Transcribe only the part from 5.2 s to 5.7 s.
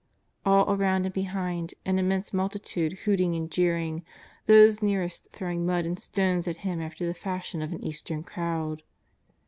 throwing